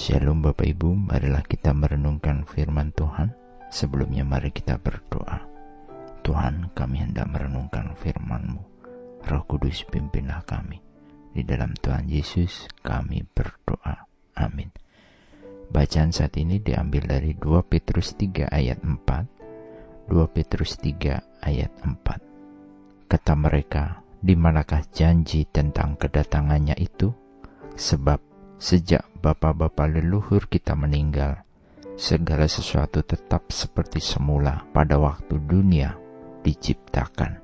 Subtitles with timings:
[0.00, 3.36] Shalom Bapak Ibu, marilah kita merenungkan firman Tuhan.
[3.68, 5.44] Sebelumnya mari kita berdoa.
[6.24, 8.64] Tuhan, kami hendak merenungkan firman-Mu.
[9.28, 10.80] Roh Kudus pimpinlah kami.
[11.36, 14.08] Di dalam Tuhan Yesus kami berdoa.
[14.40, 14.72] Amin.
[15.68, 20.08] Bacaan saat ini diambil dari 2 Petrus 3 ayat 4.
[20.08, 23.04] 2 Petrus 3 ayat 4.
[23.04, 27.12] Kata mereka, di manakah janji tentang kedatangannya itu?
[27.76, 28.29] Sebab
[28.60, 31.48] Sejak bapak-bapak leluhur kita meninggal,
[31.96, 35.96] segala sesuatu tetap seperti semula pada waktu dunia
[36.44, 37.40] diciptakan.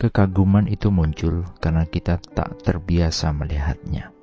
[0.00, 4.16] Kekaguman itu muncul karena kita tak terbiasa melihatnya.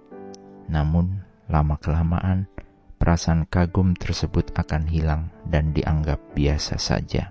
[0.65, 1.21] Namun,
[1.53, 2.49] lama-kelamaan
[2.97, 7.29] perasaan kagum tersebut akan hilang dan dianggap biasa saja.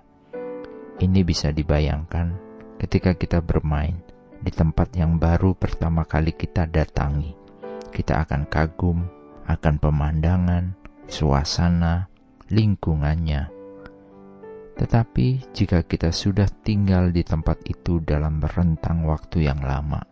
[1.02, 2.38] Ini bisa dibayangkan
[2.78, 3.98] ketika kita bermain
[4.42, 7.38] di tempat yang baru pertama kali kita datangi.
[7.94, 9.06] Kita akan kagum
[9.46, 10.74] akan pemandangan,
[11.06, 12.10] suasana,
[12.50, 13.50] lingkungannya.
[14.74, 20.02] Tetapi jika kita sudah tinggal di tempat itu dalam rentang waktu yang lama,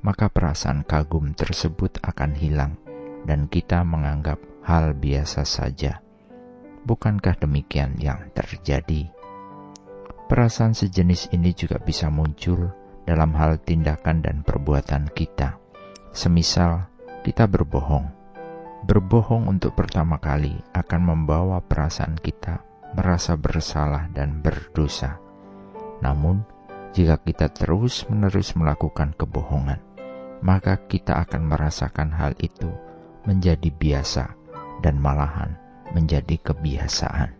[0.00, 2.78] maka perasaan kagum tersebut akan hilang
[3.26, 6.00] dan kita menganggap hal biasa saja.
[6.86, 9.10] Bukankah demikian yang terjadi?
[10.28, 12.77] Perasaan sejenis ini juga bisa muncul
[13.08, 15.56] dalam hal tindakan dan perbuatan kita.
[16.12, 16.84] Semisal
[17.24, 18.04] kita berbohong.
[18.84, 22.60] Berbohong untuk pertama kali akan membawa perasaan kita
[22.92, 25.16] merasa bersalah dan berdosa.
[26.04, 26.44] Namun,
[26.92, 29.80] jika kita terus-menerus melakukan kebohongan,
[30.44, 32.68] maka kita akan merasakan hal itu
[33.24, 34.36] menjadi biasa
[34.84, 35.56] dan malahan
[35.92, 37.34] menjadi kebiasaan.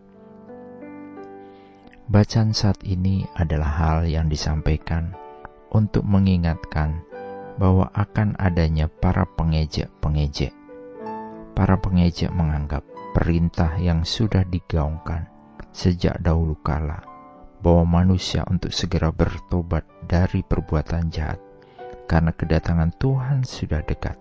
[2.09, 5.13] Bacaan saat ini adalah hal yang disampaikan
[5.73, 7.03] untuk mengingatkan
[7.59, 10.55] bahwa akan adanya para pengejek-pengejek.
[11.53, 15.27] Para pengejek menganggap perintah yang sudah digaungkan
[15.75, 17.03] sejak dahulu kala
[17.59, 21.43] bahwa manusia untuk segera bertobat dari perbuatan jahat
[22.07, 24.15] karena kedatangan Tuhan sudah dekat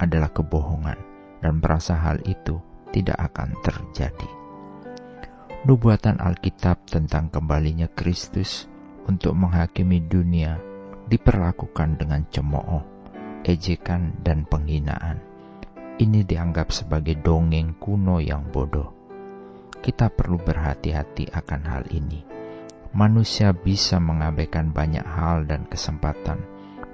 [0.00, 0.96] adalah kebohongan
[1.44, 2.56] dan merasa hal itu
[2.96, 4.30] tidak akan terjadi.
[5.68, 8.64] Nubuatan Alkitab tentang kembalinya Kristus
[9.04, 10.56] untuk menghakimi dunia
[11.10, 12.86] diperlakukan dengan cemooh,
[13.42, 15.18] ejekan, dan penghinaan.
[15.98, 18.94] Ini dianggap sebagai dongeng kuno yang bodoh.
[19.82, 22.22] Kita perlu berhati-hati akan hal ini.
[22.94, 26.40] Manusia bisa mengabaikan banyak hal dan kesempatan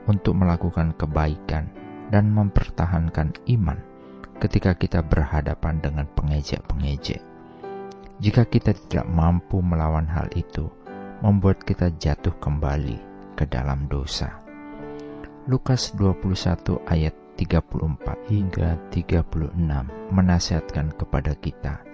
[0.08, 1.68] untuk melakukan kebaikan
[2.08, 3.78] dan mempertahankan iman
[4.40, 7.20] ketika kita berhadapan dengan pengejek-pengejek.
[8.16, 10.68] Jika kita tidak mampu melawan hal itu,
[11.20, 14.40] membuat kita jatuh kembali ke dalam dosa.
[15.46, 19.54] Lukas 21 ayat 34 hingga 36
[20.10, 21.84] menasihatkan kepada kita,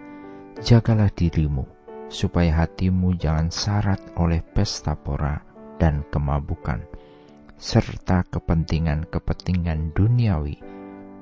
[0.63, 1.67] Jagalah dirimu,
[2.07, 5.43] supaya hatimu jangan syarat oleh pesta pora
[5.77, 6.87] dan kemabukan,
[7.59, 10.57] serta kepentingan-kepentingan duniawi,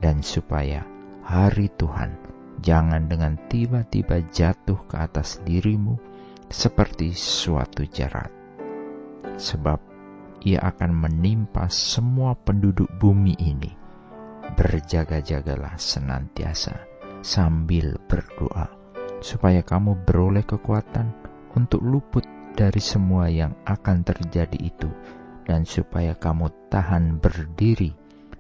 [0.05, 0.85] dan supaya
[1.25, 2.13] hari Tuhan
[2.61, 5.97] jangan dengan tiba-tiba jatuh ke atas dirimu
[6.53, 8.29] seperti suatu jarat.
[9.41, 9.90] Sebab
[10.45, 13.73] ia akan menimpa semua penduduk bumi ini.
[14.57, 16.75] Berjaga-jagalah senantiasa
[17.21, 18.69] sambil berdoa,
[19.21, 21.13] supaya kamu beroleh kekuatan
[21.53, 22.25] untuk luput
[22.57, 24.89] dari semua yang akan terjadi itu,
[25.45, 27.93] dan supaya kamu tahan berdiri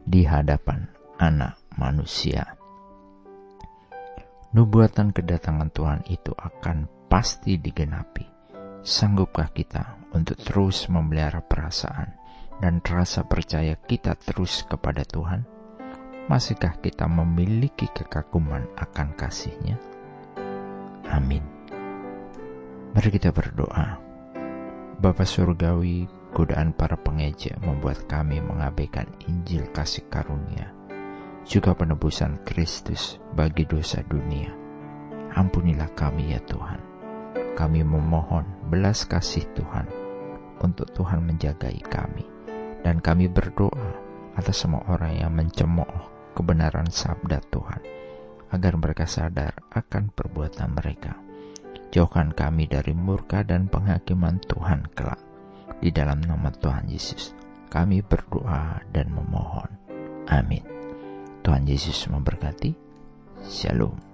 [0.03, 0.89] di hadapan
[1.21, 2.57] Anak Manusia.
[4.51, 8.30] Nubuatan kedatangan Tuhan itu akan pasti digenapi.
[8.81, 12.17] Sanggupkah kita untuk terus memelihara perasaan
[12.65, 15.45] dan rasa percaya kita terus kepada Tuhan?
[16.33, 19.77] Masihkah kita memiliki kekaguman akan kasihnya?
[21.13, 21.45] Amin.
[22.97, 24.01] Mari kita berdoa.
[24.97, 30.73] Bapa Surgawi, godaan para pengejek membuat kami mengabaikan Injil kasih karunia,
[31.45, 34.49] juga penebusan Kristus bagi dosa dunia.
[35.37, 36.81] Ampunilah kami ya Tuhan.
[37.61, 39.91] Kami memohon belas kasih Tuhan
[40.63, 42.23] untuk Tuhan menjagai kami.
[42.81, 43.99] Dan kami berdoa
[44.39, 47.83] atas semua orang yang mencemooh kebenaran sabda Tuhan,
[48.55, 51.19] agar mereka sadar akan perbuatan mereka.
[51.91, 55.21] Jauhkan kami dari murka dan penghakiman Tuhan kelak.
[55.83, 57.35] Di dalam nama Tuhan Yesus,
[57.69, 59.69] kami berdoa dan memohon.
[60.31, 60.63] Amin.
[61.43, 62.73] Tuhan Yesus memberkati.
[63.45, 64.10] Shalom.